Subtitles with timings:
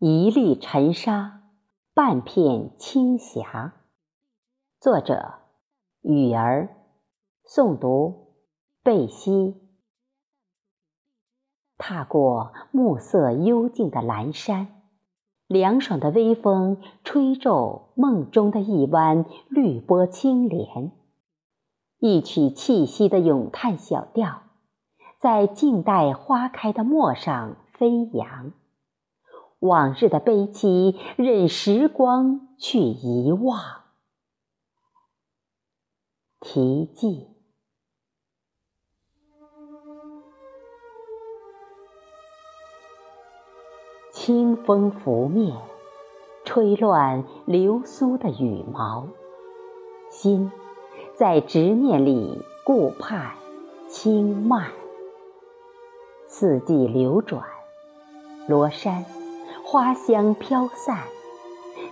[0.00, 1.42] 一粒尘沙，
[1.94, 3.74] 半片青霞。
[4.80, 5.34] 作者：
[6.02, 6.68] 雨儿。
[7.46, 8.34] 诵读：
[8.82, 9.54] 贝西。
[11.78, 14.82] 踏过暮色幽静的蓝山，
[15.46, 20.90] 凉爽的微风吹皱梦中的一湾绿波青莲。
[22.00, 24.42] 一曲气息的咏叹小调，
[25.20, 28.50] 在静待花开的陌上飞扬。
[29.64, 33.58] 往日的悲戚，任时光去遗忘。
[36.38, 37.28] 题记：
[44.12, 45.56] 清风拂面，
[46.44, 49.08] 吹乱流苏的羽毛，
[50.10, 50.52] 心
[51.16, 53.34] 在执念里顾盼
[53.88, 54.70] 轻慢。
[56.26, 57.42] 四季流转，
[58.46, 59.02] 罗衫。
[59.66, 60.98] 花香飘散，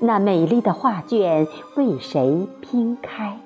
[0.00, 3.38] 那美丽的画卷为谁拼开？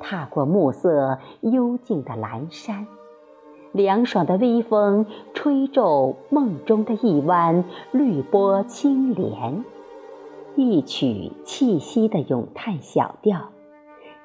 [0.00, 2.88] 踏过暮色幽静的蓝山，
[3.70, 9.64] 凉爽的微风吹皱梦中的一湾绿波青莲，
[10.56, 13.50] 一曲气息的咏叹小调，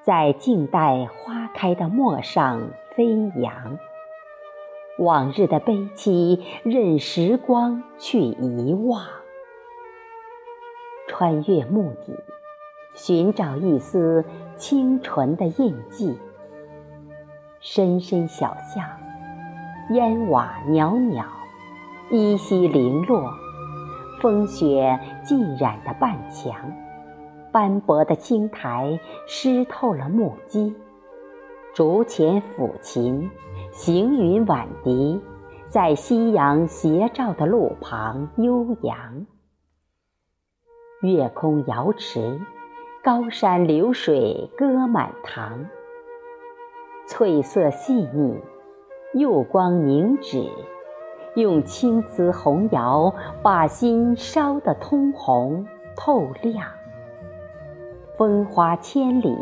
[0.01, 2.61] 在静待花开的陌上
[2.95, 3.05] 飞
[3.37, 3.77] 扬。
[4.97, 9.05] 往日的悲戚，任时光去遗忘。
[11.07, 12.15] 穿越墓底，
[12.93, 14.23] 寻找一丝
[14.55, 16.17] 清纯的印记。
[17.59, 18.85] 深深小巷，
[19.89, 21.25] 烟瓦袅袅，
[22.09, 23.33] 依稀零落。
[24.21, 26.55] 风雪浸染的半墙，
[27.51, 30.73] 斑驳的青苔湿透了木屐。
[31.73, 33.29] 竹前抚琴。
[33.75, 35.19] 行云挽笛，
[35.67, 39.25] 在夕阳斜照的路旁悠扬。
[41.01, 42.39] 月空瑶池，
[43.03, 45.65] 高山流水歌满堂。
[47.05, 48.39] 翠色细腻，
[49.13, 50.49] 釉光凝脂，
[51.35, 56.65] 用青瓷红窑把心烧得通红透亮。
[58.17, 59.37] 风花千里，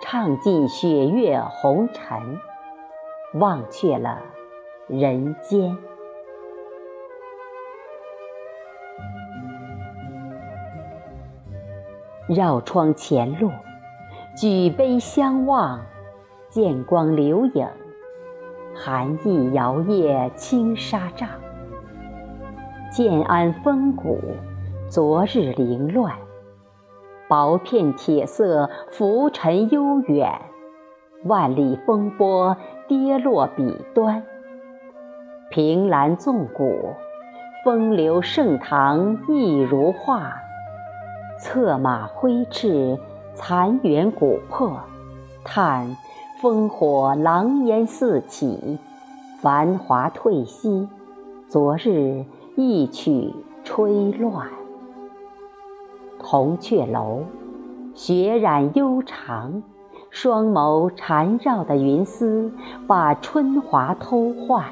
[0.00, 2.38] 唱尽雪月红尘。
[3.34, 4.18] 忘却了
[4.88, 5.76] 人间，
[12.26, 13.52] 绕窗前路，
[14.36, 15.80] 举杯相望，
[16.48, 17.68] 剑光流影，
[18.74, 21.28] 寒意摇曳青纱帐。
[22.90, 24.18] 建安风骨，
[24.88, 26.16] 昨日凌乱，
[27.28, 30.40] 薄片铁色浮沉悠远。
[31.26, 32.56] 万里风波
[32.90, 34.20] 跌落笔端，
[35.48, 36.92] 凭栏纵古，
[37.64, 40.32] 风流盛唐一如画。
[41.38, 42.98] 策马挥斥，
[43.32, 44.80] 残垣古破，
[45.44, 45.96] 叹
[46.42, 48.76] 烽火狼烟四起，
[49.40, 50.88] 繁华褪息，
[51.46, 52.24] 昨日
[52.56, 54.48] 一曲吹乱。
[56.18, 57.22] 铜雀楼，
[57.94, 59.62] 雪染悠长。
[60.10, 62.52] 双眸缠绕的云丝，
[62.86, 64.64] 把春华偷换。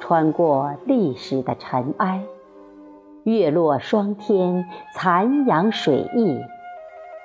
[0.00, 2.22] 穿过历史的尘埃，
[3.24, 4.64] 月落霜天，
[4.94, 6.38] 残阳水溢，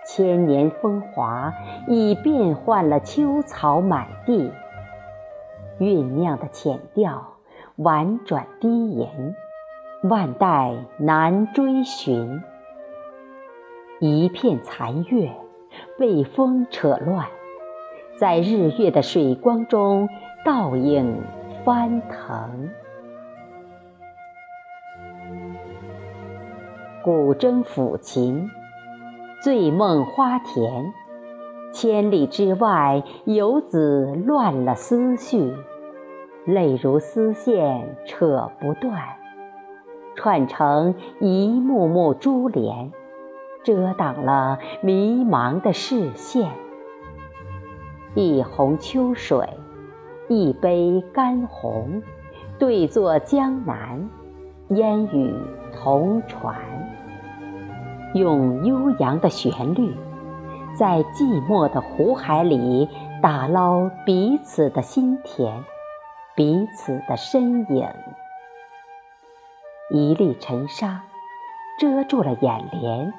[0.07, 1.53] 千年风华
[1.87, 4.51] 已变换了秋草满地。
[5.79, 7.35] 酝酿的浅调，
[7.75, 9.07] 婉转低吟，
[10.03, 12.41] 万代难追寻。
[13.99, 15.31] 一片残月。
[15.99, 17.27] 被风扯乱，
[18.17, 20.07] 在日月的水光中
[20.45, 21.21] 倒影
[21.65, 22.69] 翻腾。
[27.03, 28.49] 古筝抚琴，
[29.41, 30.93] 醉梦花田，
[31.73, 35.53] 千里之外，游子乱了思绪，
[36.45, 39.01] 泪如丝线扯不断，
[40.15, 42.89] 串成一幕幕珠帘。
[43.63, 46.51] 遮挡了迷茫的视线，
[48.15, 49.47] 一泓秋水，
[50.27, 52.01] 一杯干红，
[52.57, 54.09] 对坐江南，
[54.69, 55.33] 烟雨
[55.73, 56.55] 同船，
[58.13, 59.93] 用悠扬的旋律，
[60.73, 62.87] 在寂寞的湖海里
[63.21, 65.63] 打捞彼此的心田，
[66.35, 67.87] 彼此的身影。
[69.91, 71.01] 一粒尘沙，
[71.79, 73.13] 遮住了眼帘。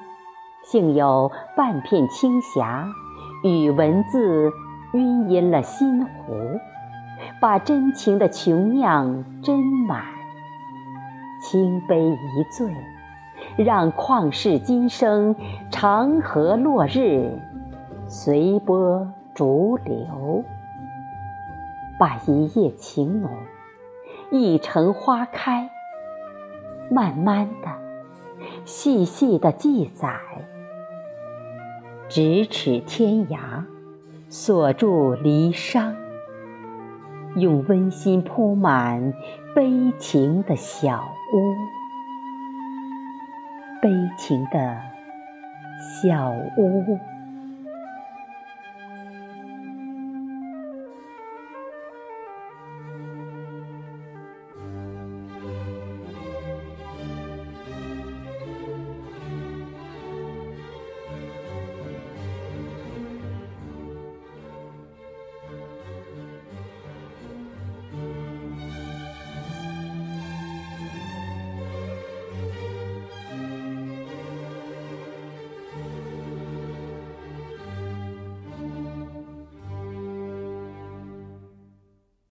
[0.62, 2.86] 幸有半片青霞，
[3.42, 4.52] 与文字
[4.92, 6.60] 晕阴了心湖，
[7.40, 10.04] 把真情的琼酿斟满。
[11.42, 12.70] 轻杯一醉，
[13.56, 15.34] 让旷世今生，
[15.70, 17.40] 长河落日，
[18.06, 20.44] 随波逐流。
[21.98, 23.30] 把一夜情浓，
[24.30, 25.70] 一城花开，
[26.90, 27.68] 慢慢的、
[28.64, 30.18] 细细的记载，
[32.08, 33.64] 咫尺天涯，
[34.28, 35.94] 锁住离殇，
[37.36, 39.12] 用温馨铺满
[39.54, 41.54] 悲情的小屋，
[43.80, 44.76] 悲情的
[46.02, 47.19] 小屋。